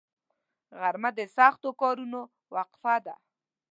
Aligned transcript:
غرمه 0.79 1.09
د 1.17 1.19
سختو 1.35 1.69
کارونو 1.81 2.19
وقفه 2.55 2.95
ده 3.05 3.15